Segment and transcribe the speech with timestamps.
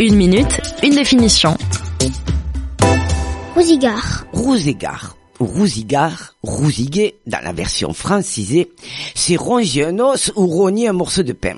[0.00, 1.56] Une minute, une définition.
[3.54, 4.24] Rousigard.
[4.32, 5.16] Rousigard.
[5.38, 8.70] Rousigard, rousiguer, dans la version francisée,
[9.14, 11.56] c'est ronger un os ou rogner un morceau de pain.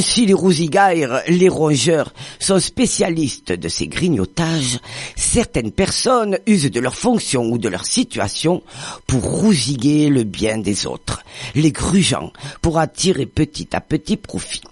[0.00, 4.78] Si les rousigaires, les rongeurs, sont spécialistes de ces grignotages,
[5.14, 8.62] certaines personnes usent de leur fonction ou de leur situation
[9.06, 11.22] pour rousiguer le bien des autres,
[11.54, 14.62] les grugeants, pour attirer petit à petit profit.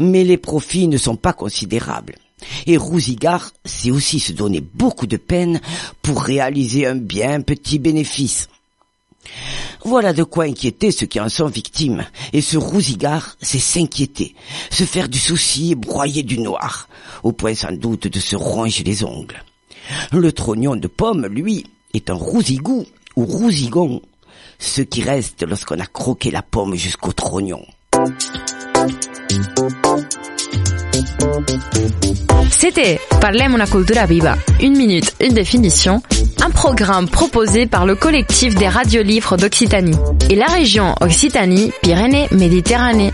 [0.00, 2.16] Mais les profits ne sont pas considérables.
[2.66, 5.60] Et rousigard, c'est aussi se donner beaucoup de peine
[6.02, 8.48] pour réaliser un bien petit bénéfice.
[9.84, 12.04] Voilà de quoi inquiéter ceux qui en sont victimes.
[12.32, 14.34] Et ce rousigard, c'est s'inquiéter,
[14.70, 16.88] se faire du souci et broyer du noir,
[17.22, 19.42] au point sans doute de se ronger les ongles.
[20.12, 22.84] Le trognon de pomme, lui, est un rousigou
[23.16, 24.02] ou rousigon,
[24.58, 27.64] ce qui reste lorsqu'on a croqué la pomme jusqu'au trognon.
[32.50, 34.36] C'était Parlem una cultura viva.
[34.60, 36.02] Une minute, une définition.
[36.40, 39.96] Un programme proposé par le collectif des radios livres d'Occitanie
[40.30, 43.12] et la région Occitanie-Pyrénées-Méditerranée.